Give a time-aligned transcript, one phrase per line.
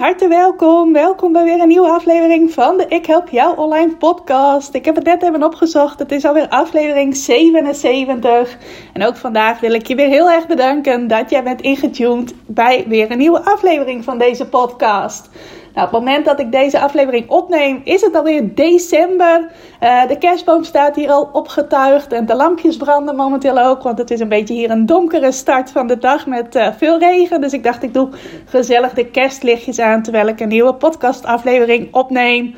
[0.00, 0.92] Harte welkom.
[0.92, 4.74] Welkom bij weer een nieuwe aflevering van de Ik Help Jou Online podcast.
[4.74, 5.98] Ik heb het net even opgezocht.
[5.98, 8.56] Het is alweer aflevering 77.
[8.92, 12.84] En ook vandaag wil ik je weer heel erg bedanken dat jij bent ingetuned bij
[12.88, 15.30] weer een nieuwe aflevering van deze podcast.
[15.74, 19.50] Nou, op het moment dat ik deze aflevering opneem, is het alweer december.
[19.82, 23.82] Uh, de kerstboom staat hier al opgetuigd en de lampjes branden momenteel ook.
[23.82, 26.98] Want het is een beetje hier een donkere start van de dag met uh, veel
[26.98, 27.40] regen.
[27.40, 28.08] Dus ik dacht, ik doe
[28.44, 32.54] gezellig de kerstlichtjes aan terwijl ik een nieuwe podcastaflevering opneem.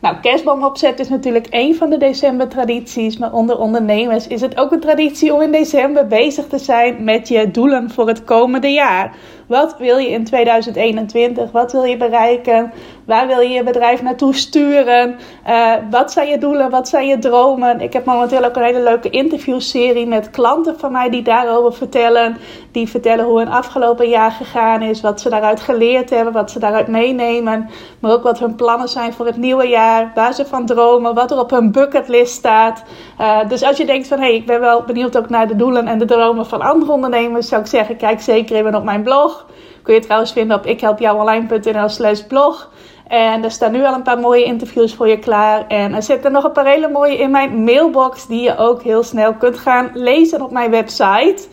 [0.00, 3.18] Nou, kerstboomopzet is natuurlijk een van de decembertradities.
[3.18, 7.28] Maar onder ondernemers is het ook een traditie om in december bezig te zijn met
[7.28, 9.14] je doelen voor het komende jaar.
[9.50, 11.50] Wat wil je in 2021?
[11.50, 12.72] Wat wil je bereiken?
[13.04, 15.18] Waar wil je je bedrijf naartoe sturen?
[15.48, 16.70] Uh, wat zijn je doelen?
[16.70, 17.80] Wat zijn je dromen?
[17.80, 22.36] Ik heb momenteel ook een hele leuke interviewserie met klanten van mij die daarover vertellen.
[22.72, 26.58] Die vertellen hoe hun afgelopen jaar gegaan is, wat ze daaruit geleerd hebben, wat ze
[26.58, 27.70] daaruit meenemen.
[28.00, 31.30] Maar ook wat hun plannen zijn voor het nieuwe jaar, waar ze van dromen, wat
[31.30, 32.82] er op hun bucketlist staat.
[33.20, 35.56] Uh, dus als je denkt van hé, hey, ik ben wel benieuwd ook naar de
[35.56, 39.02] doelen en de dromen van andere ondernemers, zou ik zeggen, kijk zeker even op mijn
[39.02, 39.39] blog.
[39.82, 42.70] Kun je trouwens vinden op ikhelpjouonline.nl slash blog.
[43.06, 45.66] En er staan nu al een paar mooie interviews voor je klaar.
[45.66, 49.02] En er zitten nog een paar hele mooie in mijn mailbox die je ook heel
[49.02, 51.48] snel kunt gaan lezen op mijn website.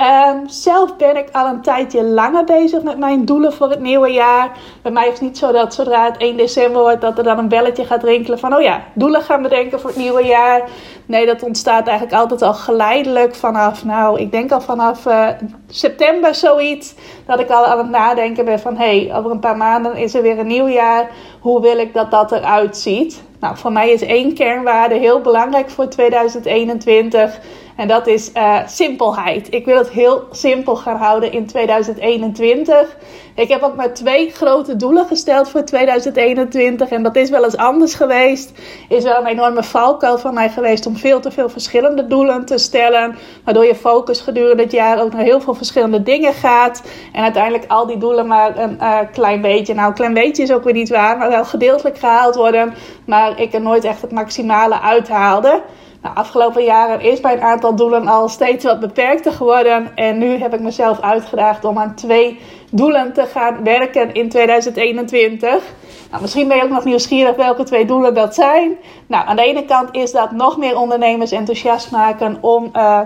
[0.00, 4.08] Um, zelf ben ik al een tijdje langer bezig met mijn doelen voor het nieuwe
[4.08, 4.50] jaar.
[4.82, 7.38] Bij mij is het niet zo dat zodra het 1 december wordt, dat er dan
[7.38, 10.68] een belletje gaat rinkelen van: oh ja, doelen gaan bedenken voor het nieuwe jaar.
[11.06, 15.28] Nee, dat ontstaat eigenlijk altijd al geleidelijk vanaf, nou, ik denk al vanaf uh,
[15.66, 16.94] september zoiets.
[17.26, 20.14] Dat ik al aan het nadenken ben van: hé, hey, over een paar maanden is
[20.14, 21.10] er weer een nieuw jaar.
[21.40, 23.22] Hoe wil ik dat dat eruit ziet?
[23.40, 27.40] Nou, voor mij is één kernwaarde heel belangrijk voor 2021.
[27.80, 29.54] En dat is uh, simpelheid.
[29.54, 32.96] Ik wil het heel simpel gaan houden in 2021.
[33.34, 36.88] Ik heb ook maar twee grote doelen gesteld voor 2021.
[36.88, 38.52] En dat is wel eens anders geweest.
[38.88, 42.58] Is wel een enorme valkuil van mij geweest om veel te veel verschillende doelen te
[42.58, 43.16] stellen.
[43.44, 46.82] Waardoor je focus gedurende het jaar ook naar heel veel verschillende dingen gaat.
[47.12, 49.74] En uiteindelijk al die doelen maar een uh, klein beetje.
[49.74, 51.18] Nou, een klein beetje is ook weer niet waar.
[51.18, 52.74] Maar wel gedeeltelijk gehaald worden.
[53.04, 55.62] Maar ik er nooit echt het maximale uithaalde.
[56.02, 59.96] Nou, afgelopen jaren is bij een aantal doelen al steeds wat beperkter geworden.
[59.96, 62.40] En nu heb ik mezelf uitgedaagd om aan twee
[62.70, 65.62] doelen te gaan werken in 2021.
[66.10, 68.76] Nou, misschien ben je ook nog nieuwsgierig welke twee doelen dat zijn.
[69.06, 73.00] Nou, aan de ene kant is dat nog meer ondernemers enthousiast maken om uh,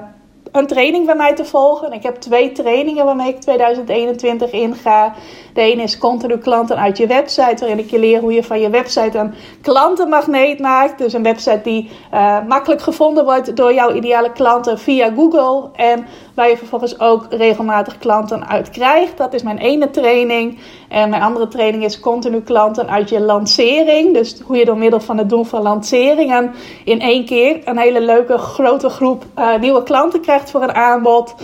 [0.55, 1.93] een training bij mij te volgen.
[1.93, 5.15] Ik heb twee trainingen waarmee ik 2021 inga.
[5.55, 8.61] De ene is continu klanten uit je website, waarin ik je leer hoe je van
[8.61, 10.99] je website een klantenmagneet maakt.
[10.99, 15.71] Dus een website die uh, makkelijk gevonden wordt door jouw ideale klanten via Google.
[15.73, 19.17] En waar je vervolgens ook regelmatig klanten uit krijgt.
[19.17, 20.59] Dat is mijn ene training.
[20.89, 24.15] En mijn andere training is continu klanten uit je lancering.
[24.15, 26.55] Dus hoe je door middel van het doen van lanceringen
[26.85, 31.35] in één keer een hele leuke grote groep uh, nieuwe klanten krijgt voor een aanbod.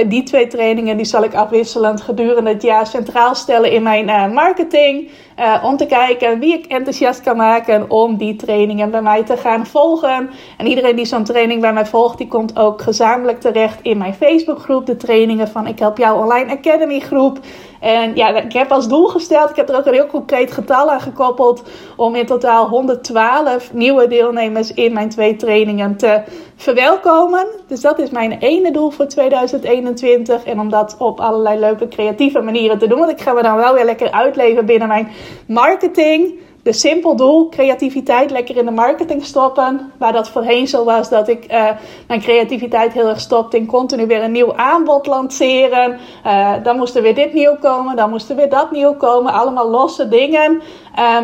[0.00, 4.08] En die twee trainingen die zal ik afwisselend gedurende het jaar centraal stellen in mijn
[4.08, 5.10] uh, marketing.
[5.38, 9.36] Uh, om te kijken wie ik enthousiast kan maken om die trainingen bij mij te
[9.36, 10.30] gaan volgen.
[10.56, 14.14] En iedereen die zo'n training bij mij volgt, die komt ook gezamenlijk terecht in mijn
[14.14, 14.86] Facebookgroep.
[14.86, 17.38] De trainingen van Ik Help Jou Online Academy groep.
[17.80, 20.90] En ja, ik heb als doel gesteld, ik heb er ook een heel concreet getal
[20.90, 21.62] aan gekoppeld,
[21.96, 26.22] om in totaal 112 nieuwe deelnemers in mijn twee trainingen te
[26.56, 27.46] verwelkomen.
[27.66, 30.44] Dus dat is mijn ene doel voor 2021.
[30.44, 33.56] En om dat op allerlei leuke creatieve manieren te doen, want ik ga me dan
[33.56, 35.08] wel weer lekker uitleven binnen mijn
[35.46, 36.38] marketing.
[36.62, 39.92] De simpel doel, creativiteit lekker in de marketing stoppen.
[39.98, 41.68] Waar dat voorheen zo was dat ik uh,
[42.06, 45.98] mijn creativiteit heel erg stopte in continu weer een nieuw aanbod lanceren.
[46.26, 49.32] Uh, dan moest er weer dit nieuw komen, dan moest er weer dat nieuw komen.
[49.32, 50.62] Allemaal losse dingen.
[50.98, 51.18] Uh,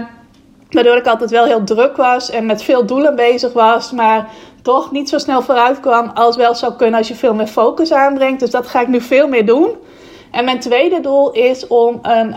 [0.70, 3.92] waardoor ik altijd wel heel druk was en met veel doelen bezig was.
[3.92, 4.30] Maar
[4.62, 7.92] toch niet zo snel vooruit kwam als wel zou kunnen als je veel meer focus
[7.92, 8.40] aanbrengt.
[8.40, 9.70] Dus dat ga ik nu veel meer doen.
[10.30, 12.34] En mijn tweede doel is om een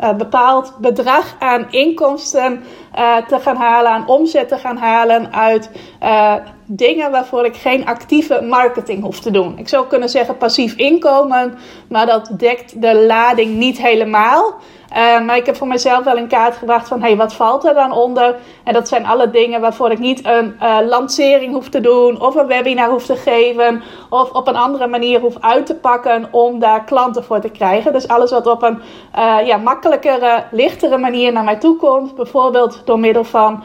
[0.00, 2.64] uh, bepaald bedrag aan inkomsten
[2.98, 5.70] uh, te gaan halen, aan omzet te gaan halen uit
[6.02, 6.34] uh,
[6.64, 9.58] dingen waarvoor ik geen actieve marketing hoef te doen.
[9.58, 11.58] Ik zou kunnen zeggen passief inkomen,
[11.88, 14.54] maar dat dekt de lading niet helemaal.
[14.92, 17.64] Uh, maar ik heb voor mezelf wel in kaart gebracht van, hé, hey, wat valt
[17.64, 18.36] er dan onder?
[18.64, 22.34] En dat zijn alle dingen waarvoor ik niet een uh, lancering hoef te doen, of
[22.34, 26.58] een webinar hoef te geven, of op een andere manier hoef uit te pakken om
[26.58, 27.92] daar klanten voor te krijgen.
[27.92, 28.82] Dus alles wat op een
[29.18, 32.14] uh, ja, makkelijkere, lichtere manier naar mij toe komt.
[32.14, 33.62] Bijvoorbeeld door middel van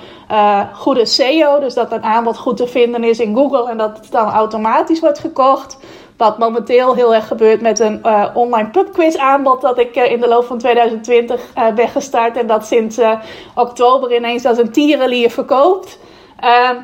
[0.73, 4.11] goede SEO, dus dat een aanbod goed te vinden is in Google en dat het
[4.11, 5.77] dan automatisch wordt gekocht.
[6.21, 10.19] Wat momenteel heel erg gebeurt met een uh, online pubquiz aanbod dat ik uh, in
[10.19, 12.37] de loop van 2020 uh, ben gestart.
[12.37, 12.99] En dat sinds
[13.55, 15.99] oktober ineens als een tierenlier verkoopt.
[16.39, 16.75] Ehm,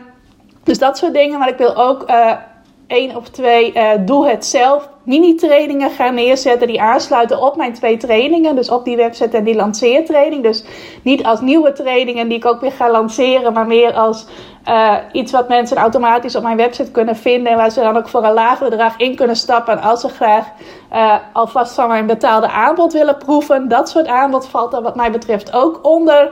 [0.63, 1.39] dus dat soort dingen.
[1.39, 2.05] Maar ik wil ook
[2.87, 3.73] één of twee
[4.05, 8.55] doe het zelf mini-trainingen gaan neerzetten die aansluiten op mijn twee trainingen.
[8.55, 10.43] Dus op die website en die lanceertraining.
[10.43, 10.63] Dus
[11.03, 14.25] niet als nieuwe trainingen die ik ook weer ga lanceren, maar meer als
[14.67, 17.51] uh, iets wat mensen automatisch op mijn website kunnen vinden.
[17.51, 19.73] En waar ze dan ook voor een lager bedrag in kunnen stappen.
[19.73, 20.45] En als ze graag
[20.93, 23.67] uh, alvast van mijn betaalde aanbod willen proeven.
[23.67, 26.31] Dat soort aanbod valt er wat mij betreft ook onder.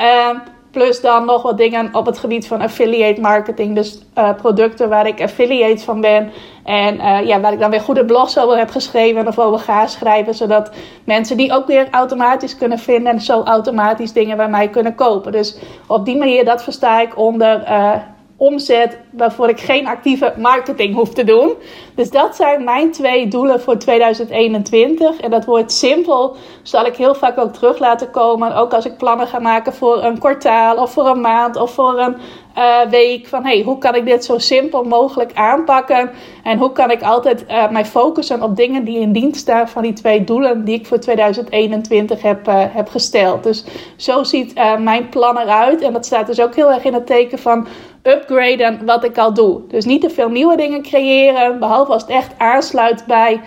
[0.00, 0.28] Uh,
[0.76, 3.74] Plus dan nog wat dingen op het gebied van affiliate marketing.
[3.74, 6.32] Dus uh, producten waar ik affiliate van ben.
[6.64, 9.86] En uh, ja, waar ik dan weer goede blogs over heb geschreven of over ga
[9.86, 10.34] schrijven.
[10.34, 10.70] Zodat
[11.04, 13.12] mensen die ook weer automatisch kunnen vinden.
[13.12, 15.32] En zo automatisch dingen bij mij kunnen kopen.
[15.32, 17.94] Dus op die manier, dat versta ik onder uh,
[18.36, 21.54] omzet waarvoor ik geen actieve marketing hoef te doen.
[21.94, 25.20] Dus dat zijn mijn twee doelen voor 2021.
[25.20, 28.54] En dat wordt simpel, zal ik heel vaak ook terug laten komen.
[28.56, 31.98] Ook als ik plannen ga maken voor een kwartaal of voor een maand of voor
[31.98, 32.16] een
[32.58, 33.26] uh, week.
[33.26, 36.10] Van hey, hoe kan ik dit zo simpel mogelijk aanpakken?
[36.42, 39.82] En hoe kan ik altijd uh, mij focussen op dingen die in dienst staan van
[39.82, 43.42] die twee doelen die ik voor 2021 heb, uh, heb gesteld.
[43.42, 43.64] Dus
[43.96, 45.82] zo ziet mijn plan eruit.
[45.82, 47.66] En dat staat dus ook heel erg in het teken van
[48.02, 49.60] upgraden wat ik al doe.
[49.68, 53.40] Dus niet te veel nieuwe dingen creëren, behalve als het echt aansluit bij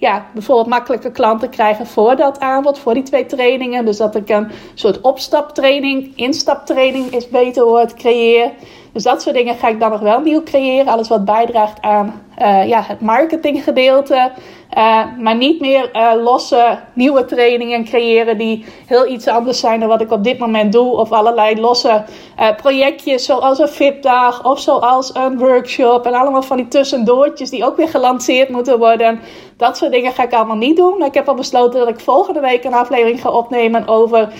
[0.00, 3.84] ja, bijvoorbeeld makkelijke klanten krijgen voor dat aanbod, voor die twee trainingen.
[3.84, 8.50] Dus dat ik een soort opstaptraining, instaptraining is beter woord, creëer.
[8.92, 10.92] Dus dat soort dingen ga ik dan nog wel nieuw creëren.
[10.92, 14.30] Alles wat bijdraagt aan uh, ja, het marketinggedeelte.
[14.76, 19.88] Uh, maar niet meer uh, losse nieuwe trainingen creëren die heel iets anders zijn dan
[19.88, 20.96] wat ik op dit moment doe.
[20.96, 22.04] Of allerlei losse
[22.56, 26.06] projectjes zoals een fitdag of zoals een workshop.
[26.06, 29.20] En allemaal van die tussendoortjes die ook weer gelanceerd moeten worden.
[29.56, 31.04] Dat soort dingen ga ik allemaal niet doen.
[31.04, 34.32] Ik heb al besloten dat ik volgende week een aflevering ga opnemen over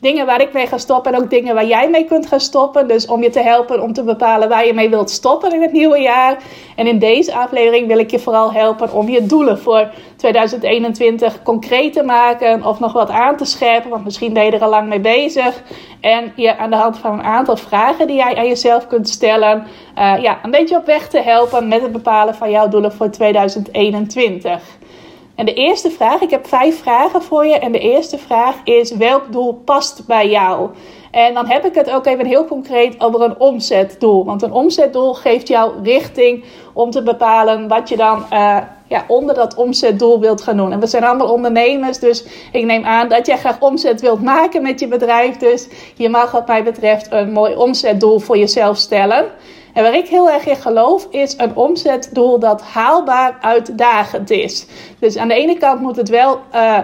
[0.00, 2.88] dingen waar ik mee ga stoppen en ook dingen waar jij mee kunt gaan stoppen.
[2.88, 5.72] Dus om je te helpen om te bepalen waar je mee wilt stoppen in het
[5.72, 6.42] nieuwe jaar.
[6.76, 11.92] En in deze aflevering wil ik je vooral helpen om je doelen voor 2021 concreet
[11.92, 14.88] te maken of nog wat aan te scherpen, want misschien ben je er al lang
[14.88, 15.62] mee bezig.
[16.00, 19.66] En je aan de hand van een aantal vragen die jij aan jezelf kunt stellen,
[19.98, 23.10] uh, ja, een beetje op weg te helpen met het bepalen van jouw doelen voor
[23.10, 24.62] 2021.
[25.38, 27.58] En de eerste vraag, ik heb vijf vragen voor je.
[27.58, 30.70] En de eerste vraag is: welk doel past bij jou?
[31.10, 34.24] En dan heb ik het ook even heel concreet over een omzetdoel.
[34.24, 38.58] Want een omzetdoel geeft jou richting om te bepalen wat je dan uh,
[38.88, 40.72] ja, onder dat omzetdoel wilt gaan doen.
[40.72, 44.62] En we zijn allemaal ondernemers, dus ik neem aan dat jij graag omzet wilt maken
[44.62, 45.36] met je bedrijf.
[45.36, 49.24] Dus je mag, wat mij betreft, een mooi omzetdoel voor jezelf stellen.
[49.72, 54.66] En waar ik heel erg in geloof, is een omzetdoel dat haalbaar uitdagend is.
[54.98, 56.78] Dus aan de ene kant moet het wel uh,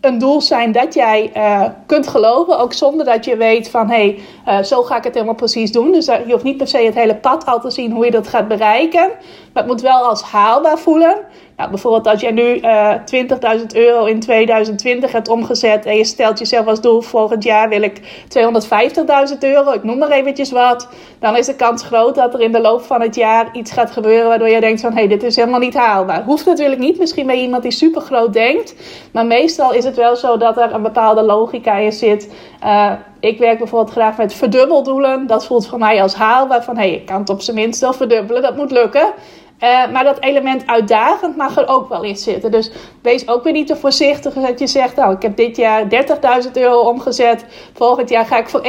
[0.00, 4.18] een doel zijn dat jij uh, kunt geloven, ook zonder dat je weet van hé,
[4.44, 5.92] hey, uh, zo ga ik het helemaal precies doen.
[5.92, 8.28] Dus je hoeft niet per se het hele pad al te zien hoe je dat
[8.28, 9.08] gaat bereiken,
[9.52, 11.16] maar het moet wel als haalbaar voelen.
[11.68, 16.38] Bijvoorbeeld als jij nu uh, eh, 20.000 euro in 2020 hebt omgezet en je stelt
[16.38, 20.88] jezelf als doel volgend jaar wil ik 250.000 euro, ik noem maar eventjes wat,
[21.18, 23.90] dan is de kans groot dat er in de loop van het jaar iets gaat
[23.90, 26.24] gebeuren waardoor je denkt van hé, hey, dit is helemaal niet haalbaar.
[26.24, 28.74] Hoeft natuurlijk niet, misschien bij iemand die super groot denkt,
[29.12, 32.30] maar meestal is het wel zo dat er een bepaalde logica in zit.
[32.64, 35.26] Uh, ik werk bijvoorbeeld graag met verdubbeldoelen.
[35.26, 36.64] Dat voelt voor mij als haalbaar.
[36.64, 38.42] Van hé, hey, ik kan het op zijn minst wel verdubbelen.
[38.42, 39.12] Dat moet lukken.
[39.62, 42.50] Uh, maar dat element uitdagend mag er ook wel in zitten.
[42.50, 42.70] Dus
[43.02, 45.84] wees ook weer niet te voorzichtig dat je zegt: Nou, ik heb dit jaar
[46.44, 47.44] 30.000 euro omgezet.
[47.74, 48.62] Volgend jaar ga ik voor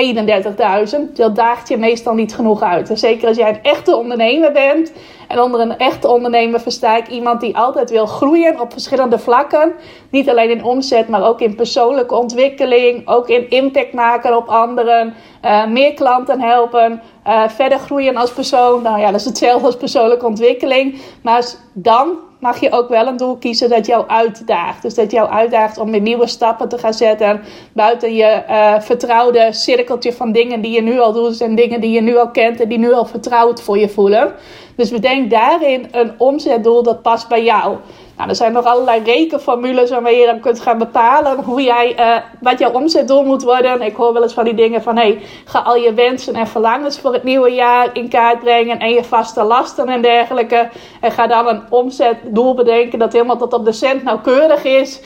[0.95, 1.13] 31.000.
[1.13, 2.89] Dat daagt je meestal niet genoeg uit.
[2.89, 4.91] En zeker als jij een echte ondernemer bent.
[5.27, 9.73] En onder een echte ondernemer versta ik iemand die altijd wil groeien op verschillende vlakken.
[10.09, 13.07] Niet alleen in omzet, maar ook in persoonlijke ontwikkeling.
[13.07, 15.13] Ook in impact maken op anderen.
[15.45, 17.01] Uh, meer klanten helpen.
[17.27, 18.81] Uh, verder groeien als persoon.
[18.81, 21.01] Nou ja, dat is hetzelfde als persoonlijke ontwikkeling.
[21.23, 24.81] Maar dan mag je ook wel een doel kiezen dat jou uitdaagt.
[24.81, 27.41] Dus dat jou uitdaagt om weer nieuwe stappen te gaan zetten.
[27.73, 31.41] Buiten je uh, vertrouwde cirkeltje van dingen die je nu al doet.
[31.41, 34.33] En dingen die je nu al kent en die nu al vertrouwd voor je voelen.
[34.81, 37.77] Dus bedenk daarin een omzetdoel dat past bij jou.
[38.17, 42.15] Nou, er zijn nog allerlei rekenformules waarmee je dan kunt gaan bepalen hoe jij, uh,
[42.39, 43.81] wat jouw omzetdoel moet worden.
[43.81, 46.99] Ik hoor wel eens van die dingen van, hey, ga al je wensen en verlangens
[46.99, 50.69] voor het nieuwe jaar in kaart brengen en je vaste lasten en dergelijke.
[51.01, 55.01] En ga dan een omzetdoel bedenken dat helemaal tot op de cent nauwkeurig is.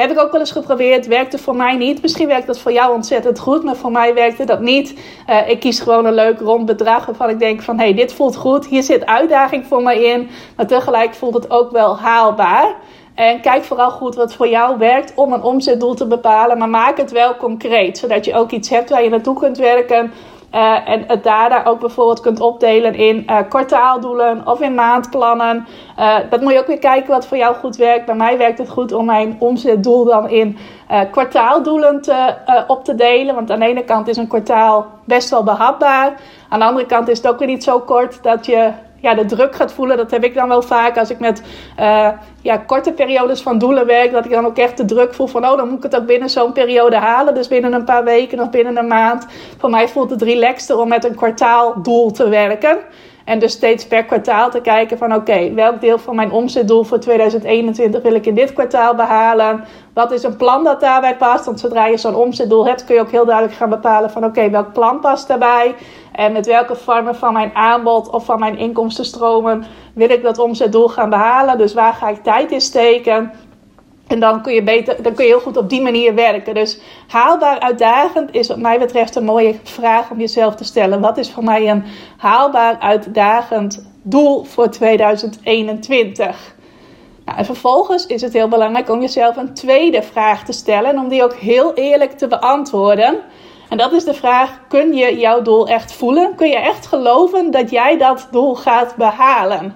[0.00, 2.02] Heb ik ook wel eens geprobeerd, werkte voor mij niet.
[2.02, 4.98] Misschien werkt dat voor jou ontzettend goed, maar voor mij werkte dat niet.
[5.28, 8.12] Uh, ik kies gewoon een leuk rond bedrag waarvan ik denk van, hé, hey, dit
[8.12, 8.66] voelt goed.
[8.66, 12.74] Hier zit uitdaging voor mij in, maar tegelijk voelt het ook wel haalbaar.
[13.14, 16.96] En kijk vooral goed wat voor jou werkt om een omzetdoel te bepalen, maar maak
[16.96, 20.12] het wel concreet, zodat je ook iets hebt waar je naartoe kunt werken
[20.54, 25.66] uh, en het daarna ook bijvoorbeeld kunt opdelen in uh, kwartaaldoelen of in maandplannen.
[25.98, 28.06] Uh, dat moet je ook weer kijken wat voor jou goed werkt.
[28.06, 30.58] Bij mij werkt het goed om mijn omzetdoel dan in
[31.10, 32.34] kwartaaldoelen te,
[32.66, 33.34] op te delen.
[33.34, 36.20] Want aan de ene kant is een kwartaal best wel behapbaar.
[36.48, 39.24] Aan de andere kant is het ook weer niet zo kort dat je ja, de
[39.24, 39.96] druk gaat voelen.
[39.96, 41.42] Dat heb ik dan wel vaak als ik met
[41.80, 42.08] uh,
[42.42, 44.12] ja, korte periodes van doelen werk.
[44.12, 46.06] Dat ik dan ook echt de druk voel van, oh, dan moet ik het ook
[46.06, 47.34] binnen zo'n periode halen.
[47.34, 49.26] Dus binnen een paar weken of binnen een maand.
[49.58, 52.78] Voor mij voelt het relaxter om met een kwartaaldoel te werken.
[53.30, 57.00] En dus steeds per kwartaal te kijken van oké, welk deel van mijn omzetdoel voor
[57.00, 59.64] 2021 wil ik in dit kwartaal behalen?
[59.94, 61.44] Wat is een plan dat daarbij past?
[61.44, 64.50] Want zodra je zo'n omzetdoel hebt, kun je ook heel duidelijk gaan bepalen van oké,
[64.50, 65.74] welk plan past daarbij?
[66.12, 70.88] En met welke vormen van mijn aanbod of van mijn inkomstenstromen wil ik dat omzetdoel
[70.88, 71.58] gaan behalen?
[71.58, 73.32] Dus waar ga ik tijd in steken?
[74.10, 76.54] En dan kun je, beter, dan kun je heel goed op die manier werken.
[76.54, 81.00] Dus haalbaar uitdagend is wat mij betreft een mooie vraag om jezelf te stellen.
[81.00, 81.84] Wat is voor mij een
[82.16, 86.54] haalbaar uitdagend doel voor 2021?
[87.24, 90.98] Nou, en vervolgens is het heel belangrijk om jezelf een tweede vraag te stellen en
[90.98, 93.18] om die ook heel eerlijk te beantwoorden.
[93.68, 96.34] En dat is de vraag: kun je jouw doel echt voelen?
[96.34, 99.74] Kun je echt geloven dat jij dat doel gaat behalen?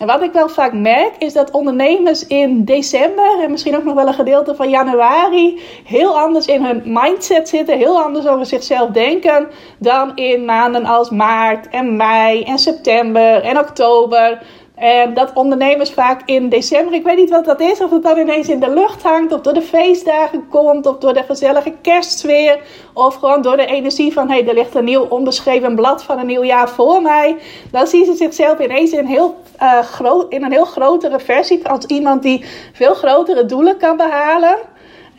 [0.00, 3.94] En wat ik wel vaak merk is dat ondernemers in december en misschien ook nog
[3.94, 8.90] wel een gedeelte van januari heel anders in hun mindset zitten, heel anders over zichzelf
[8.90, 14.42] denken dan in maanden als maart en mei en september en oktober.
[14.80, 18.18] En dat ondernemers vaak in december, ik weet niet wat dat is, of het dan
[18.18, 22.60] ineens in de lucht hangt, of door de feestdagen komt, of door de gezellige kerstsfeer,
[22.92, 26.18] of gewoon door de energie van hé, hey, er ligt een nieuw onbeschreven blad van
[26.18, 27.36] een nieuw jaar voor mij.
[27.70, 31.84] Dan zien ze zichzelf ineens in, heel, uh, groot, in een heel grotere versie als
[31.84, 34.58] iemand die veel grotere doelen kan behalen.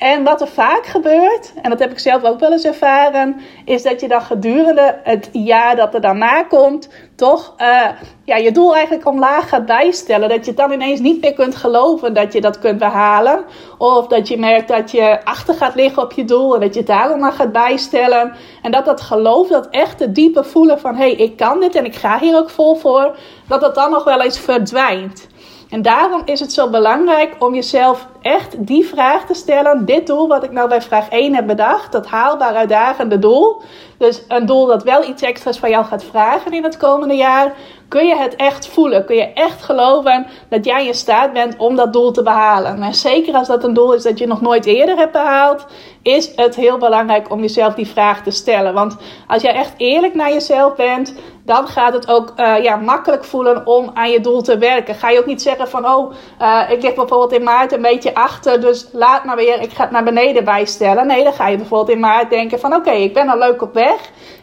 [0.01, 3.83] En wat er vaak gebeurt, en dat heb ik zelf ook wel eens ervaren, is
[3.83, 7.85] dat je dan gedurende het jaar dat er daarna komt, toch uh,
[8.23, 10.29] ja, je doel eigenlijk omlaag gaat bijstellen.
[10.29, 13.43] Dat je dan ineens niet meer kunt geloven dat je dat kunt behalen.
[13.77, 16.79] Of dat je merkt dat je achter gaat liggen op je doel en dat je
[16.79, 18.35] het daarom maar gaat bijstellen.
[18.61, 21.85] En dat dat geloof, dat echte diepe voelen van hé, hey, ik kan dit en
[21.85, 23.17] ik ga hier ook vol voor,
[23.47, 25.27] dat dat dan nog wel eens verdwijnt.
[25.71, 29.85] En daarom is het zo belangrijk om jezelf echt die vraag te stellen.
[29.85, 33.61] Dit doel wat ik nou bij vraag 1 heb bedacht, dat haalbaar uitdagende doel.
[34.01, 37.53] Dus een doel dat wel iets extra's van jou gaat vragen in het komende jaar.
[37.87, 39.05] Kun je het echt voelen?
[39.05, 42.81] Kun je echt geloven dat jij in staat bent om dat doel te behalen?
[42.81, 45.65] En zeker als dat een doel is dat je nog nooit eerder hebt behaald,
[46.01, 48.73] is het heel belangrijk om jezelf die vraag te stellen.
[48.73, 51.13] Want als jij echt eerlijk naar jezelf bent,
[51.45, 54.95] dan gaat het ook uh, ja, makkelijk voelen om aan je doel te werken.
[54.95, 58.15] Ga je ook niet zeggen van, oh, uh, ik lig bijvoorbeeld in maart een beetje
[58.15, 61.07] achter, dus laat maar weer, ik ga het naar beneden bijstellen.
[61.07, 63.73] Nee, dan ga je bijvoorbeeld in maart denken van, oké, ik ben al leuk op
[63.73, 63.90] weg.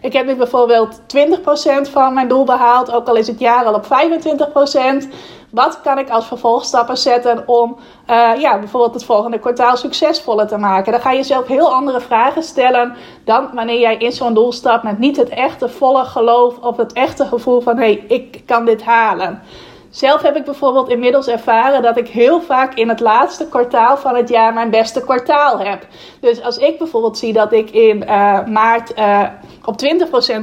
[0.00, 3.74] Ik heb nu bijvoorbeeld 20% van mijn doel behaald, ook al is het jaar al
[3.74, 5.08] op 25%.
[5.50, 7.76] Wat kan ik als vervolgstappen zetten om
[8.10, 10.92] uh, ja, bijvoorbeeld het volgende kwartaal succesvoller te maken?
[10.92, 14.82] Dan ga je jezelf heel andere vragen stellen dan wanneer jij in zo'n doel stapt
[14.82, 18.64] met niet het echte volle geloof of het echte gevoel van hé, hey, ik kan
[18.64, 19.42] dit halen.
[19.90, 24.16] Zelf heb ik bijvoorbeeld inmiddels ervaren dat ik heel vaak in het laatste kwartaal van
[24.16, 25.86] het jaar mijn beste kwartaal heb.
[26.20, 29.24] Dus als ik bijvoorbeeld zie dat ik in uh, maart uh,
[29.64, 29.74] op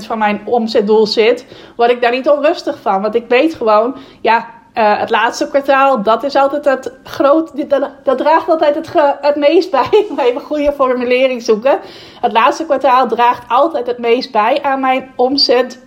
[0.01, 3.01] 20% van mijn omzetdoel zit, word ik daar niet onrustig van.
[3.01, 7.69] Want ik weet gewoon, ja, uh, het laatste kwartaal, dat is altijd het groot,
[8.03, 8.89] dat, draagt altijd het,
[9.21, 9.87] het meest bij.
[10.17, 11.79] Even een goede formulering zoeken.
[12.21, 15.83] Het laatste kwartaal draagt altijd het meest bij aan mijn omzet,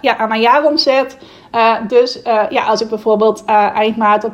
[0.00, 1.16] ja, aan mijn jaaromzet.
[1.54, 4.32] Uh, dus uh, ja, als ik bijvoorbeeld uh, eind maart op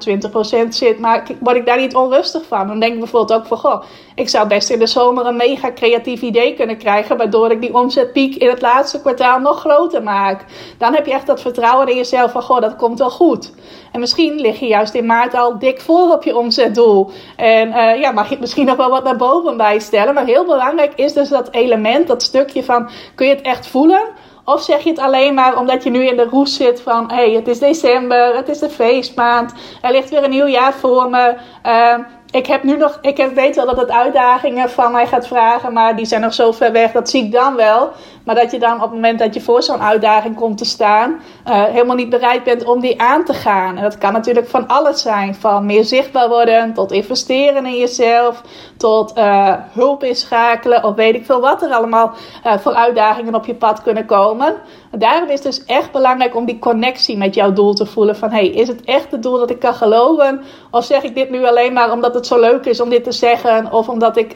[0.66, 2.66] 20% zit, maar word ik daar niet onrustig van.
[2.66, 3.82] Dan denk ik bijvoorbeeld ook van, goh,
[4.14, 7.74] ik zou best in de zomer een mega creatief idee kunnen krijgen, waardoor ik die
[7.74, 10.44] omzetpiek in het laatste kwartaal nog groter maak.
[10.78, 13.52] Dan heb je echt dat vertrouwen in jezelf van, goh, dat komt wel goed.
[13.92, 17.10] En misschien lig je juist in maart al dik voor op je omzetdoel.
[17.36, 17.68] En
[17.98, 20.14] ja, mag je misschien nog wel wat naar boven bijstellen.
[20.14, 24.02] Maar heel belangrijk is dus dat element, dat stukje van, kun je het echt voelen?
[24.44, 27.10] Of zeg je het alleen maar omdat je nu in de roes zit van...
[27.10, 30.72] hé, hey, het is december, het is de feestmaand, er ligt weer een nieuw jaar
[30.72, 31.34] voor me...
[31.66, 31.98] Uh,
[32.30, 35.96] ik heb nu nog, ik weet wel dat het uitdagingen van mij gaat vragen, maar
[35.96, 37.92] die zijn nog zo ver weg, dat zie ik dan wel.
[38.24, 41.20] Maar dat je dan op het moment dat je voor zo'n uitdaging komt te staan,
[41.48, 43.76] uh, helemaal niet bereid bent om die aan te gaan.
[43.76, 45.34] En dat kan natuurlijk van alles zijn.
[45.34, 48.42] Van meer zichtbaar worden, tot investeren in jezelf,
[48.76, 52.12] tot uh, hulp inschakelen, of weet ik veel wat er allemaal
[52.46, 54.54] uh, voor uitdagingen op je pad kunnen komen.
[54.90, 58.16] Daarom is het dus echt belangrijk om die connectie met jouw doel te voelen.
[58.16, 60.42] Van hey, is het echt het doel dat ik kan geloven?
[60.70, 63.12] Of zeg ik dit nu alleen maar omdat het zo leuk is om dit te
[63.12, 63.72] zeggen?
[63.72, 64.32] Of omdat ik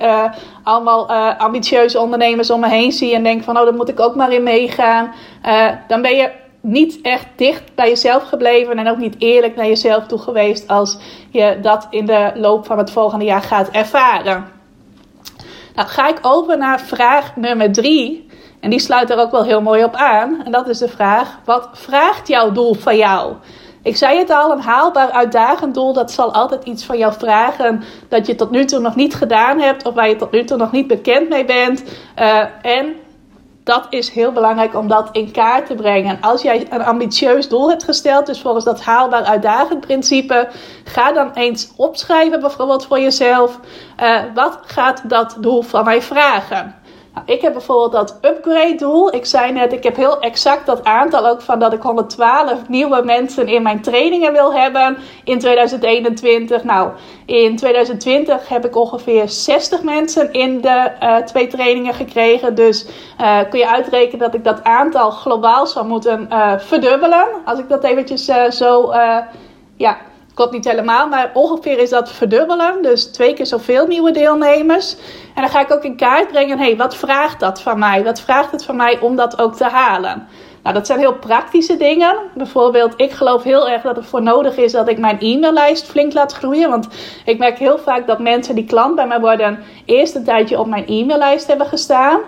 [0.62, 4.32] allemaal ambitieuze ondernemers om me heen zie en denk van oh, moet ik ook maar
[4.32, 5.14] in meegaan.
[5.47, 6.30] Uh, dan ben je
[6.61, 10.99] niet echt dicht bij jezelf gebleven en ook niet eerlijk naar jezelf toe geweest als
[11.30, 14.47] je dat in de loop van het volgende jaar gaat ervaren.
[15.75, 18.26] Nou, ga ik over naar vraag nummer drie.
[18.61, 20.42] En die sluit er ook wel heel mooi op aan.
[20.44, 23.35] En dat is de vraag: wat vraagt jouw doel van jou?
[23.82, 27.82] Ik zei het al, een haalbaar uitdagend doel, dat zal altijd iets van jou vragen
[28.08, 30.56] dat je tot nu toe nog niet gedaan hebt of waar je tot nu toe
[30.56, 31.85] nog niet bekend mee bent.
[32.18, 32.94] Uh, en
[33.69, 36.19] dat is heel belangrijk om dat in kaart te brengen.
[36.21, 40.49] Als jij een ambitieus doel hebt gesteld, dus volgens dat haalbaar uitdagend principe,
[40.85, 43.61] ga dan eens opschrijven, bijvoorbeeld voor jezelf,
[44.01, 46.75] uh, wat gaat dat doel van mij vragen?
[47.15, 49.15] Nou, ik heb bijvoorbeeld dat upgrade doel.
[49.15, 53.03] Ik zei net, ik heb heel exact dat aantal ook van dat ik 112 nieuwe
[53.05, 56.65] mensen in mijn trainingen wil hebben in 2021.
[56.65, 56.91] Nou,
[57.27, 62.55] in 2020 heb ik ongeveer 60 mensen in de uh, twee trainingen gekregen.
[62.55, 62.87] Dus
[63.21, 67.27] uh, kun je uitrekenen dat ik dat aantal globaal zou moeten uh, verdubbelen.
[67.45, 68.93] Als ik dat eventjes zo
[69.77, 69.97] ja,
[70.38, 72.83] Klopt niet helemaal, maar ongeveer is dat verdubbelen.
[72.83, 74.97] Dus twee keer zoveel nieuwe deelnemers.
[75.35, 78.04] En dan ga ik ook in kaart brengen: hey, wat vraagt dat van mij?
[78.04, 80.28] Wat vraagt het van mij om dat ook te halen?
[80.62, 82.16] Nou, dat zijn heel praktische dingen.
[82.35, 86.12] Bijvoorbeeld, ik geloof heel erg dat het voor nodig is dat ik mijn e-maillijst flink
[86.12, 86.71] laat groeien.
[86.71, 86.88] Want
[87.25, 90.67] ik merk heel vaak dat mensen die klant bij mij worden, eerst een tijdje op
[90.67, 92.21] mijn e-maillijst hebben gestaan.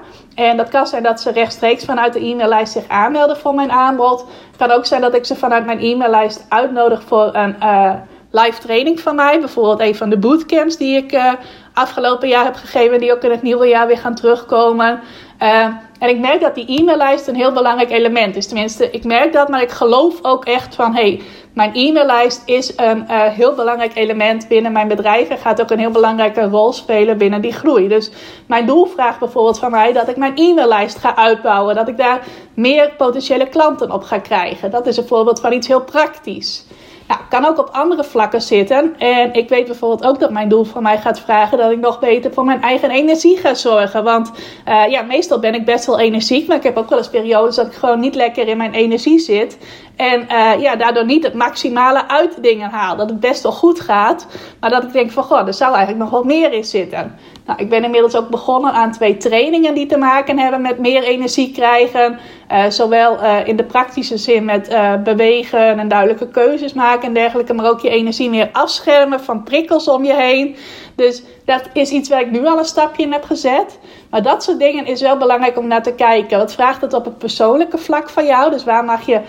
[0.48, 4.20] En dat kan zijn dat ze rechtstreeks vanuit de e-maillijst zich aanmelden voor mijn aanbod.
[4.20, 7.92] Het kan ook zijn dat ik ze vanuit mijn e-maillijst uitnodig voor een uh,
[8.30, 9.38] live training van mij.
[9.38, 11.32] Bijvoorbeeld een van de bootcamps die ik uh,
[11.74, 13.00] afgelopen jaar heb gegeven.
[13.00, 15.00] Die ook in het nieuwe jaar weer gaan terugkomen.
[15.42, 15.66] Uh,
[16.00, 18.46] en ik merk dat die e-maillijst een heel belangrijk element is.
[18.46, 20.94] Tenminste, ik merk dat, maar ik geloof ook echt van...
[20.94, 21.20] hey,
[21.54, 25.28] mijn e-maillijst is een uh, heel belangrijk element binnen mijn bedrijf...
[25.28, 27.88] en gaat ook een heel belangrijke rol spelen binnen die groei.
[27.88, 28.10] Dus
[28.46, 31.74] mijn doel vraagt bijvoorbeeld van mij dat ik mijn e-maillijst ga uitbouwen.
[31.74, 32.20] Dat ik daar
[32.54, 34.70] meer potentiële klanten op ga krijgen.
[34.70, 36.64] Dat is een voorbeeld van iets heel praktisch.
[37.10, 38.98] Nou, kan ook op andere vlakken zitten.
[38.98, 41.98] En ik weet bijvoorbeeld ook dat mijn doel van mij gaat vragen dat ik nog
[41.98, 44.04] beter voor mijn eigen energie ga zorgen.
[44.04, 44.30] Want
[44.68, 47.56] uh, ja, meestal ben ik best wel energiek, maar ik heb ook wel eens periodes
[47.56, 49.58] dat ik gewoon niet lekker in mijn energie zit.
[50.00, 52.96] En uh, ja, daardoor niet het maximale uit dingen haal.
[52.96, 54.26] Dat het best wel goed gaat,
[54.60, 57.18] maar dat ik denk van goh, er zou eigenlijk nog wat meer in zitten.
[57.46, 61.02] Nou, ik ben inmiddels ook begonnen aan twee trainingen die te maken hebben met meer
[61.02, 62.18] energie krijgen.
[62.52, 67.54] Uh, zowel uh, in de praktische zin met bewegen en duidelijke keuzes maken en dergelijke.
[67.54, 70.56] Maar ook je energie meer afschermen van prikkels om je heen.
[70.94, 73.78] Dus dat is iets waar ik nu al een stapje in heb gezet.
[74.10, 76.38] Maar dat soort dingen is wel belangrijk om naar te kijken.
[76.38, 78.50] Wat vraagt het op het persoonlijke vlak van jou?
[78.50, 79.20] Dus waar mag je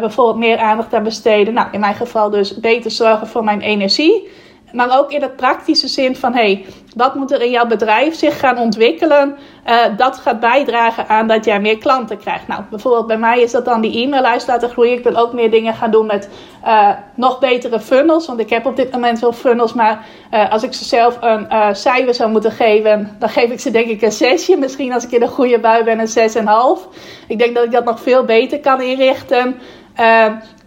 [0.00, 1.54] bijvoorbeeld meer aandacht aan besteden?
[1.54, 4.28] Nou, in mijn geval dus beter zorgen voor mijn energie.
[4.72, 6.64] Maar ook in het praktische zin van hey,
[6.96, 9.36] wat moet er in jouw bedrijf zich gaan ontwikkelen?
[9.66, 12.48] Uh, dat gaat bijdragen aan dat jij meer klanten krijgt.
[12.48, 14.98] Nou, bijvoorbeeld bij mij is dat dan die e-maillijst laten groeien.
[14.98, 16.28] Ik wil ook meer dingen gaan doen met
[16.64, 18.26] uh, nog betere funnels.
[18.26, 21.76] Want ik heb op dit moment wel funnels, maar uh, als ik ze zelf een
[21.76, 24.56] cijfer zou moeten geven, dan geef ik ze denk ik een zesje.
[24.56, 26.88] Misschien als ik in een goede bui ben, een zes en half.
[27.28, 29.60] Ik denk dat ik dat nog veel beter kan inrichten.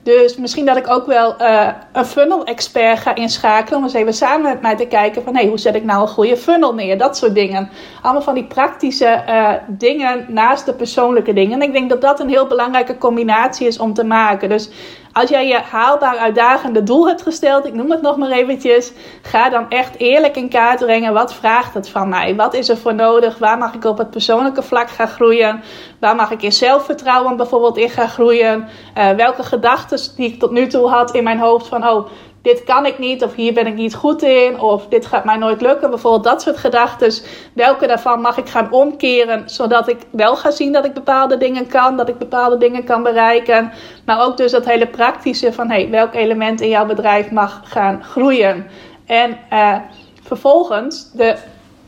[0.03, 3.77] Dus misschien dat ik ook wel uh, een funnel expert ga inschakelen.
[3.77, 6.07] Om eens even samen met mij te kijken van hey, hoe zet ik nou een
[6.07, 6.97] goede funnel neer?
[6.97, 7.69] Dat soort dingen.
[8.01, 11.61] Allemaal van die praktische uh, dingen naast de persoonlijke dingen.
[11.61, 14.49] En ik denk dat dat een heel belangrijke combinatie is om te maken.
[14.49, 14.69] Dus
[15.13, 19.49] als jij je haalbaar uitdagende doel hebt gesteld, ik noem het nog maar eventjes, ga
[19.49, 21.13] dan echt eerlijk in kaart brengen.
[21.13, 22.35] Wat vraagt het van mij?
[22.35, 23.37] Wat is er voor nodig?
[23.37, 25.63] Waar mag ik op het persoonlijke vlak gaan groeien?
[25.99, 28.67] Waar mag ik in zelfvertrouwen bijvoorbeeld in gaan groeien?
[28.97, 32.07] Uh, welke gedachten die ik tot nu toe had in mijn hoofd van, oh,
[32.41, 35.37] dit kan ik niet, of hier ben ik niet goed in, of dit gaat mij
[35.37, 35.89] nooit lukken.
[35.89, 37.13] Bijvoorbeeld dat soort gedachten.
[37.53, 41.67] Welke daarvan mag ik gaan omkeren, zodat ik wel ga zien dat ik bepaalde dingen
[41.67, 43.71] kan, dat ik bepaalde dingen kan bereiken.
[44.05, 48.03] Maar ook dus dat hele praktische van, hey, welk element in jouw bedrijf mag gaan
[48.03, 48.67] groeien.
[49.05, 49.75] En uh,
[50.23, 51.35] vervolgens, de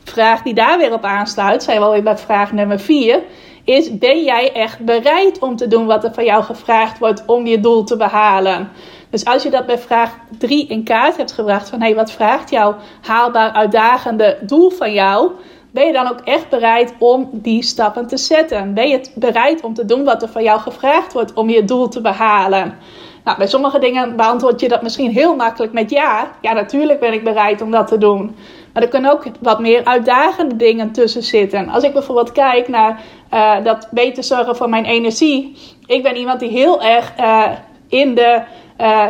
[0.04, 3.22] vraag die daar weer op aansluit, zijn we alweer bij vraag nummer 4
[3.64, 7.46] is: ben jij echt bereid om te doen wat er van jou gevraagd wordt om
[7.46, 8.70] je doel te behalen?
[9.14, 12.12] Dus als je dat bij vraag 3 in kaart hebt gebracht van hé, hey, wat
[12.12, 15.30] vraagt jouw haalbaar uitdagende doel van jou?
[15.70, 18.74] Ben je dan ook echt bereid om die stappen te zetten?
[18.74, 21.88] Ben je bereid om te doen wat er van jou gevraagd wordt om je doel
[21.88, 22.78] te behalen?
[23.24, 26.30] Nou, bij sommige dingen beantwoord je dat misschien heel makkelijk met ja.
[26.40, 28.36] Ja, natuurlijk ben ik bereid om dat te doen.
[28.72, 31.68] Maar er kunnen ook wat meer uitdagende dingen tussen zitten.
[31.68, 33.00] Als ik bijvoorbeeld kijk naar
[33.34, 35.56] uh, dat beter zorgen voor mijn energie.
[35.86, 37.46] Ik ben iemand die heel erg uh,
[37.88, 38.42] in de
[38.78, 39.08] uh,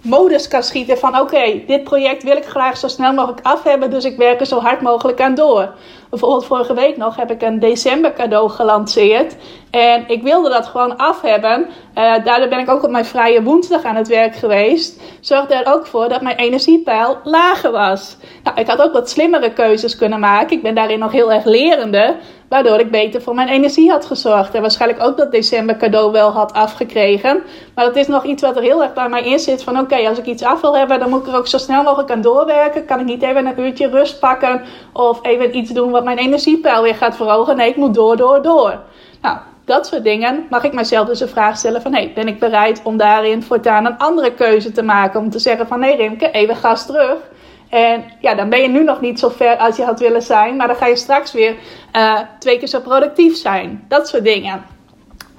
[0.00, 3.90] modus kan schieten van oké, dit project wil ik graag zo snel mogelijk af hebben,
[3.90, 5.74] dus ik werk er zo hard mogelijk aan door.
[6.10, 9.36] Bijvoorbeeld vorige week nog heb ik een december cadeau gelanceerd.
[9.70, 11.66] En ik wilde dat gewoon af hebben.
[11.98, 15.00] Uh, daardoor ben ik ook op mijn vrije woensdag aan het werk geweest.
[15.20, 18.16] Zorgde er ook voor dat mijn energiepeil lager was.
[18.42, 20.56] Nou, ik had ook wat slimmere keuzes kunnen maken.
[20.56, 22.16] Ik ben daarin nog heel erg lerende.
[22.48, 24.54] Waardoor ik beter voor mijn energie had gezorgd.
[24.54, 27.42] En waarschijnlijk ook dat december cadeau wel had afgekregen.
[27.74, 29.62] Maar dat is nog iets wat er heel erg bij mij in zit.
[29.62, 31.82] Van oké, als ik iets af wil hebben, dan moet ik er ook zo snel
[31.82, 32.84] mogelijk aan doorwerken.
[32.84, 34.62] Kan ik niet even een uurtje rust pakken.
[34.92, 37.56] Of even iets doen wat mijn energiepeil weer gaat verhogen.
[37.56, 38.80] Nee, ik moet door, door, door.
[39.22, 41.94] Nou, dat soort dingen mag ik mezelf dus de vraag stellen van...
[41.94, 45.20] Hey, ben ik bereid om daarin voortaan een andere keuze te maken?
[45.20, 47.18] Om te zeggen van nee Rimke, even gas terug.
[47.68, 50.56] En ja, dan ben je nu nog niet zo ver als je had willen zijn.
[50.56, 51.54] Maar dan ga je straks weer
[51.96, 53.84] uh, twee keer zo productief zijn.
[53.88, 54.75] Dat soort dingen.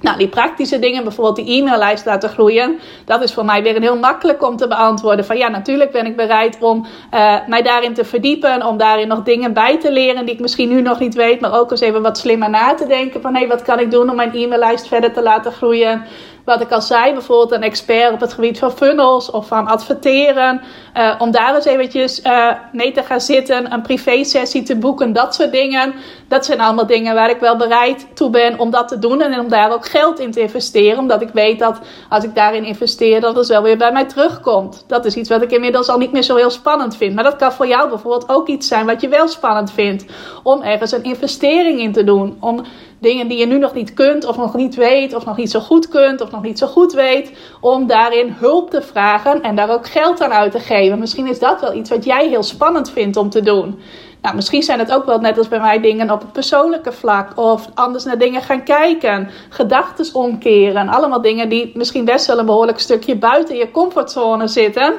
[0.00, 3.82] Nou, die praktische dingen, bijvoorbeeld die e-maillijst laten groeien, dat is voor mij weer een
[3.82, 5.24] heel makkelijk om te beantwoorden.
[5.24, 9.22] Van ja, natuurlijk ben ik bereid om uh, mij daarin te verdiepen, om daarin nog
[9.22, 12.02] dingen bij te leren die ik misschien nu nog niet weet, maar ook eens even
[12.02, 15.12] wat slimmer na te denken van hé, wat kan ik doen om mijn e-maillijst verder
[15.12, 16.04] te laten groeien?
[16.48, 20.60] Wat ik al zei, bijvoorbeeld een expert op het gebied van funnels of van adverteren.
[20.96, 25.34] Uh, om daar eens eventjes uh, mee te gaan zitten, een privé-sessie te boeken, dat
[25.34, 25.94] soort dingen.
[26.28, 29.40] Dat zijn allemaal dingen waar ik wel bereid toe ben om dat te doen en
[29.40, 30.98] om daar ook geld in te investeren.
[30.98, 34.84] Omdat ik weet dat als ik daarin investeer, dat het wel weer bij mij terugkomt.
[34.86, 37.14] Dat is iets wat ik inmiddels al niet meer zo heel spannend vind.
[37.14, 40.04] Maar dat kan voor jou bijvoorbeeld ook iets zijn wat je wel spannend vindt.
[40.42, 42.36] Om ergens een investering in te doen.
[42.40, 42.64] Om
[42.98, 45.60] dingen die je nu nog niet kunt, of nog niet weet, of nog niet zo
[45.60, 49.70] goed kunt, of nog niet zo goed weet, om daarin hulp te vragen en daar
[49.70, 50.98] ook geld aan uit te geven.
[50.98, 53.78] Misschien is dat wel iets wat jij heel spannend vindt om te doen.
[54.22, 57.38] Nou, misschien zijn het ook wel net als bij mij dingen op het persoonlijke vlak.
[57.38, 59.30] Of anders naar dingen gaan kijken.
[59.48, 60.88] Gedachten omkeren.
[60.88, 64.94] Allemaal dingen die misschien best wel een behoorlijk stukje buiten je comfortzone zitten.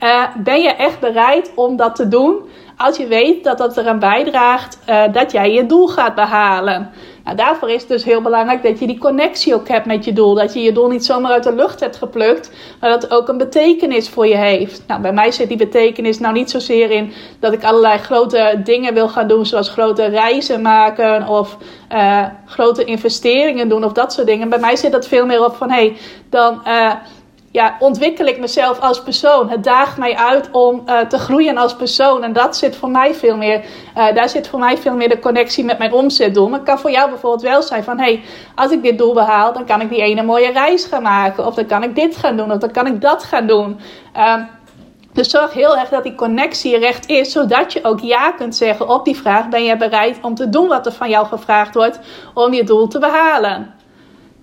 [0.00, 2.36] Uh, ben je echt bereid om dat te doen?
[2.82, 6.90] Als je weet dat dat eraan bijdraagt uh, dat jij je doel gaat behalen.
[7.24, 10.12] Nou, daarvoor is het dus heel belangrijk dat je die connectie ook hebt met je
[10.12, 10.34] doel.
[10.34, 13.28] Dat je je doel niet zomaar uit de lucht hebt geplukt, maar dat het ook
[13.28, 14.82] een betekenis voor je heeft.
[14.86, 18.94] Nou, bij mij zit die betekenis nou niet zozeer in dat ik allerlei grote dingen
[18.94, 21.56] wil gaan doen, zoals grote reizen maken of
[21.92, 24.48] uh, grote investeringen doen of dat soort dingen.
[24.48, 25.96] Bij mij zit dat veel meer op van hé, hey,
[26.30, 26.62] dan.
[26.66, 26.92] Uh,
[27.52, 29.50] ja, ontwikkel ik mezelf als persoon.
[29.50, 32.22] Het daagt mij uit om uh, te groeien als persoon.
[32.22, 33.64] En dat zit voor mij veel meer,
[33.96, 36.48] uh, daar zit voor mij veel meer de connectie met mijn omzetdoel.
[36.48, 38.22] Maar het kan voor jou bijvoorbeeld wel zijn van, hé, hey,
[38.54, 41.46] als ik dit doel behaal, dan kan ik die ene mooie reis gaan maken.
[41.46, 43.80] Of dan kan ik dit gaan doen, of dan kan ik dat gaan doen.
[44.16, 44.34] Uh,
[45.12, 48.88] dus zorg heel erg dat die connectie recht is, zodat je ook ja kunt zeggen
[48.88, 52.00] op die vraag: ben je bereid om te doen wat er van jou gevraagd wordt
[52.34, 53.79] om je doel te behalen?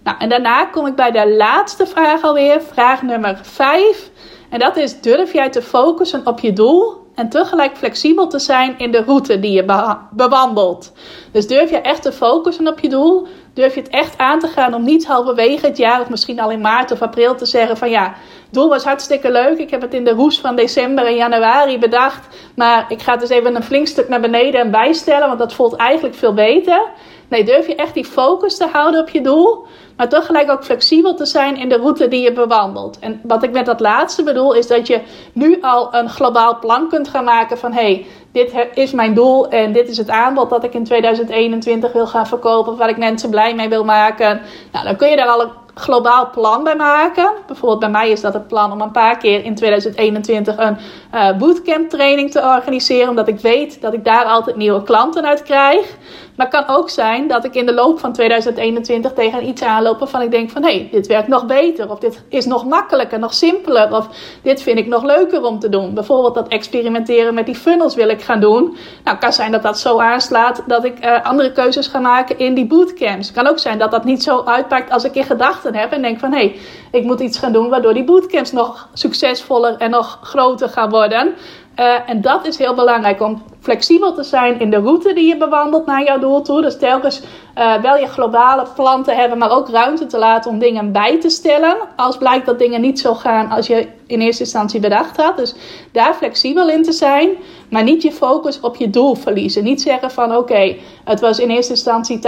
[0.08, 4.10] Nou, en daarna kom ik bij de laatste vraag alweer, vraag nummer 5.
[4.50, 8.76] En dat is: durf jij te focussen op je doel en tegelijk flexibel te zijn
[8.78, 10.94] in de route die je bewandelt?
[11.32, 13.28] Dus durf je echt te focussen op je doel?
[13.54, 16.52] Durf je het echt aan te gaan om niet halverwege het jaar of misschien al
[16.52, 19.58] in maart of april te zeggen van ja, het doel was hartstikke leuk.
[19.58, 22.28] Ik heb het in de roes van december en januari bedacht.
[22.56, 25.76] Maar ik ga dus even een flink stuk naar beneden en bijstellen, want dat voelt
[25.76, 26.82] eigenlijk veel beter.
[27.30, 29.66] Nee, durf je echt die focus te houden op je doel?
[29.98, 33.00] Maar tegelijk ook flexibel te zijn in de route die je bewandelt.
[33.00, 35.02] En wat ik met dat laatste bedoel, is dat je
[35.34, 39.50] nu al een globaal plan kunt gaan maken van hé, hey, dit is mijn doel
[39.50, 43.30] en dit is het aanbod dat ik in 2021 wil gaan verkopen, waar ik mensen
[43.30, 44.42] blij mee wil maken.
[44.72, 47.32] Nou, dan kun je daar al een globaal plan bij maken.
[47.48, 50.78] Bijvoorbeeld bij mij is dat het plan om een paar keer in 2021 een
[51.14, 55.44] uh, bootcamp training te organiseren, omdat ik weet dat ik daar altijd nieuwe klanten uit
[55.44, 55.98] krijg.
[56.38, 60.00] Maar het kan ook zijn dat ik in de loop van 2021 tegen iets aanloop
[60.00, 61.92] waarvan ik denk van hé, hey, dit werkt nog beter.
[61.92, 63.94] Of dit is nog makkelijker, nog simpeler.
[63.94, 64.08] Of
[64.42, 65.94] dit vind ik nog leuker om te doen.
[65.94, 68.78] Bijvoorbeeld dat experimenteren met die funnels wil ik gaan doen.
[69.04, 72.54] Nou, kan zijn dat dat zo aanslaat dat ik uh, andere keuzes ga maken in
[72.54, 73.32] die bootcamps.
[73.32, 76.20] Kan ook zijn dat dat niet zo uitpakt als ik in gedachten heb en denk
[76.20, 76.56] van hé, hey,
[76.92, 81.34] ik moet iets gaan doen waardoor die bootcamps nog succesvoller en nog groter gaan worden.
[81.80, 85.38] Uh, en dat is heel belangrijk om flexibel te zijn in de route die je
[85.38, 86.62] bewandelt naar jouw doel toe.
[86.62, 87.22] Dus telkens
[87.58, 91.20] uh, wel je globale plan te hebben, maar ook ruimte te laten om dingen bij
[91.20, 91.78] te stellen.
[91.96, 95.38] Als blijkt dat dingen niet zo gaan als je in eerste instantie bedacht had.
[95.38, 95.56] Dus
[95.92, 97.30] daar flexibel in te zijn,
[97.70, 99.64] maar niet je focus op je doel verliezen.
[99.64, 102.20] Niet zeggen van oké, het was in eerste instantie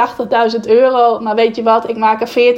[0.55, 2.55] 80.000 euro, maar weet je wat, ik maak er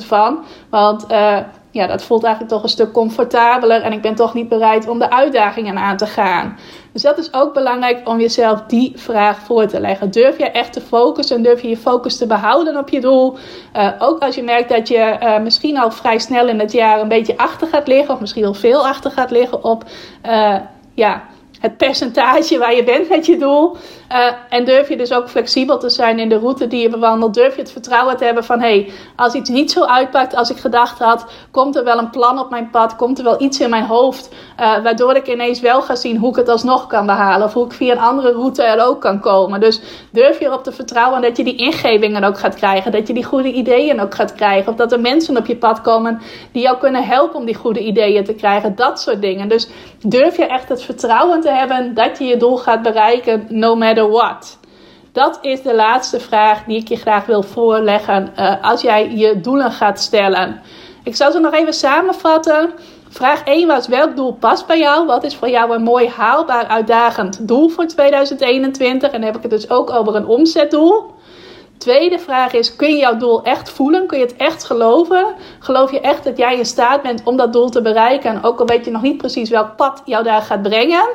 [0.00, 0.44] 40.000 van.
[0.70, 1.38] Want uh,
[1.74, 4.98] ja, dat voelt eigenlijk toch een stuk comfortabeler en ik ben toch niet bereid om
[4.98, 6.58] de uitdagingen aan te gaan.
[6.92, 10.10] Dus dat is ook belangrijk om jezelf die vraag voor te leggen.
[10.10, 13.36] Durf je echt te focussen en durf je je focus te behouden op je doel?
[13.76, 17.00] Uh, ook als je merkt dat je uh, misschien al vrij snel in het jaar
[17.00, 19.84] een beetje achter gaat liggen, of misschien al veel achter gaat liggen op
[20.26, 20.56] uh,
[20.94, 21.22] ja,
[21.60, 23.76] het percentage waar je bent met je doel.
[24.14, 27.34] Uh, en durf je dus ook flexibel te zijn in de route die je bewandelt.
[27.34, 30.50] Durf je het vertrouwen te hebben van hé, hey, als iets niet zo uitpakt als
[30.50, 33.60] ik gedacht had, komt er wel een plan op mijn pad, komt er wel iets
[33.60, 37.06] in mijn hoofd, uh, waardoor ik ineens wel ga zien hoe ik het alsnog kan
[37.06, 37.46] behalen.
[37.46, 39.60] Of hoe ik via een andere route er ook kan komen.
[39.60, 42.92] Dus durf je erop te vertrouwen dat je die ingevingen ook gaat krijgen.
[42.92, 44.72] Dat je die goede ideeën ook gaat krijgen.
[44.72, 46.20] Of dat er mensen op je pad komen
[46.52, 48.74] die jou kunnen helpen om die goede ideeën te krijgen.
[48.74, 49.48] Dat soort dingen.
[49.48, 49.68] Dus
[50.02, 54.02] durf je echt het vertrouwen te hebben dat je je doel gaat bereiken, no matter
[54.08, 54.58] what?
[55.12, 59.40] Dat is de laatste vraag die ik je graag wil voorleggen uh, als jij je
[59.40, 60.60] doelen gaat stellen.
[61.04, 62.70] Ik zal ze nog even samenvatten.
[63.08, 65.06] Vraag 1 was welk doel past bij jou?
[65.06, 69.10] Wat is voor jou een mooi haalbaar uitdagend doel voor 2021?
[69.10, 71.14] En dan heb ik het dus ook over een omzetdoel.
[71.78, 74.06] Tweede vraag is: kun je jouw doel echt voelen?
[74.06, 75.34] Kun je het echt geloven?
[75.58, 78.42] Geloof je echt dat jij in staat bent om dat doel te bereiken?
[78.42, 81.08] Ook al weet je nog niet precies welk pad jou daar gaat brengen.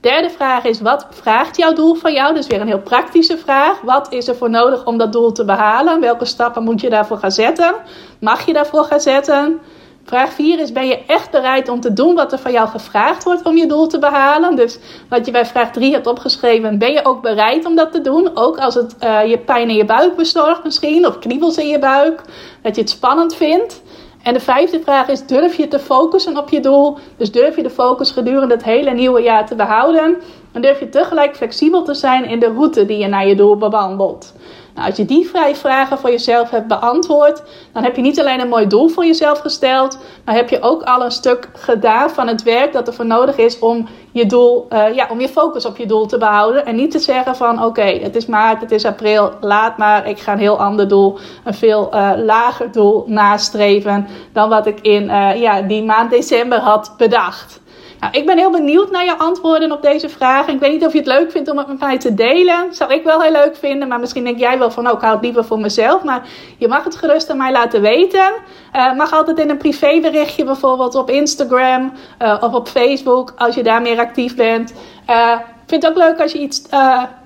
[0.00, 2.34] Derde vraag is: wat vraagt jouw doel van jou?
[2.34, 3.80] Dus weer een heel praktische vraag.
[3.80, 6.00] Wat is er voor nodig om dat doel te behalen?
[6.00, 7.74] Welke stappen moet je daarvoor gaan zetten?
[8.20, 9.60] Mag je daarvoor gaan zetten?
[10.04, 13.24] Vraag 4 is: ben je echt bereid om te doen wat er van jou gevraagd
[13.24, 14.56] wordt om je doel te behalen?
[14.56, 18.00] Dus wat je bij vraag 3 hebt opgeschreven, ben je ook bereid om dat te
[18.00, 18.30] doen?
[18.34, 21.78] Ook als het uh, je pijn in je buik bezorgt, misschien, of kriebels in je
[21.78, 22.22] buik,
[22.62, 23.82] dat je het spannend vindt.
[24.28, 26.98] En de vijfde vraag is: durf je te focussen op je doel?
[27.16, 30.16] Dus durf je de focus gedurende het hele nieuwe jaar te behouden?
[30.52, 33.56] En durf je tegelijk flexibel te zijn in de route die je naar je doel
[33.56, 34.34] bewandelt?
[34.78, 38.40] Nou, als je die vijf vragen voor jezelf hebt beantwoord, dan heb je niet alleen
[38.40, 42.28] een mooi doel voor jezelf gesteld, maar heb je ook al een stuk gedaan van
[42.28, 45.64] het werk dat er voor nodig is om je doel, uh, ja, om je focus
[45.64, 46.66] op je doel te behouden.
[46.66, 50.18] En niet te zeggen van oké, het is maart, het is april, laat maar, ik
[50.18, 55.02] ga een heel ander doel, een veel uh, lager doel nastreven dan wat ik in
[55.02, 57.60] uh, ja, die maand december had bedacht.
[58.00, 60.54] Nou, ik ben heel benieuwd naar je antwoorden op deze vragen.
[60.54, 62.74] Ik weet niet of je het leuk vindt om het met mij te delen.
[62.74, 63.88] Zou ik wel heel leuk vinden.
[63.88, 66.02] Maar misschien denk jij wel van, oh, ik hou het liever voor mezelf.
[66.02, 66.26] Maar
[66.58, 68.32] je mag het gerust aan mij laten weten.
[68.76, 73.32] Uh, mag altijd in een privéberichtje bijvoorbeeld op Instagram uh, of op Facebook.
[73.36, 74.74] Als je daar meer actief bent.
[75.10, 76.62] Uh, vind het ook leuk als je iets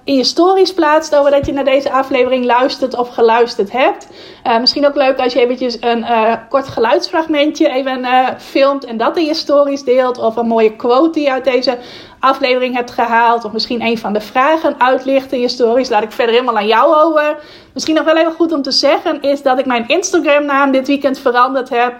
[0.04, 4.08] in je stories plaatst over dat je naar deze aflevering luistert of geluisterd hebt.
[4.46, 8.06] Uh, misschien ook leuk als je eventjes een uh, kort geluidsfragmentje even
[8.38, 10.18] filmt en dat in je stories deelt.
[10.18, 11.78] Of een mooie quote die je uit deze
[12.20, 13.44] aflevering hebt gehaald.
[13.44, 15.88] Of misschien een van de vragen uitlicht in je stories.
[15.88, 17.36] Laat ik verder helemaal aan jou over.
[17.72, 20.86] Misschien nog wel even goed om te zeggen is dat ik mijn Instagram naam dit
[20.86, 21.94] weekend veranderd heb.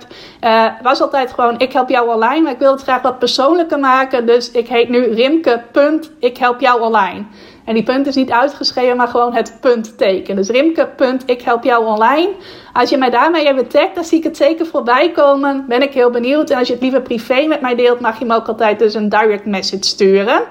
[0.83, 2.41] Was altijd gewoon ik help jou online.
[2.41, 4.27] Maar ik wil het graag wat persoonlijker maken.
[4.27, 7.27] Dus ik heet nu Rimke.ik help jou online.
[7.64, 10.37] En die punt is niet uitgeschreven, maar gewoon het puntteken.
[10.37, 10.88] Dus Rimke.
[11.27, 12.31] Ik help jou online.
[12.72, 15.64] Als je mij daarmee even tagt, dan zie ik het zeker voorbij komen.
[15.68, 16.51] Ben ik heel benieuwd.
[16.51, 18.94] En als je het liever privé met mij deelt, mag je me ook altijd dus
[18.94, 20.42] een direct message sturen.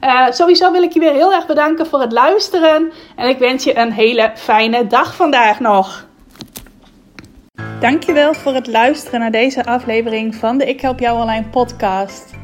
[0.00, 2.92] Uh, sowieso wil ik je weer heel erg bedanken voor het luisteren.
[3.16, 6.06] En ik wens je een hele fijne dag vandaag nog.
[7.80, 12.43] Dankjewel voor het luisteren naar deze aflevering van de Ik Help Jou Online podcast.